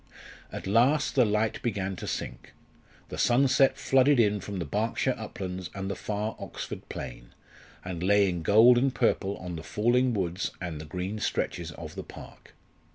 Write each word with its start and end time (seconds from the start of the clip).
At 0.51 0.65
last 0.65 1.13
the 1.13 1.25
light 1.25 1.61
began 1.61 1.95
to 1.97 2.07
sink. 2.07 2.53
The 3.09 3.19
sunset 3.19 3.77
flooded 3.77 4.19
in 4.19 4.39
from 4.39 4.57
the 4.57 4.65
Berkshire 4.65 5.13
uplands 5.15 5.69
and 5.75 5.91
the 5.91 5.95
far 5.95 6.35
Oxford 6.39 6.89
plain, 6.89 7.35
and 7.85 8.01
lay 8.01 8.27
in 8.27 8.41
gold 8.41 8.79
and 8.79 8.95
purple 8.95 9.37
on 9.37 9.57
the 9.57 9.63
falling 9.63 10.15
woods 10.15 10.49
and 10.59 10.81
the 10.81 10.85
green 10.85 11.19
stretches 11.19 11.71
of 11.73 11.93
the 11.93 12.01
park. 12.01 12.55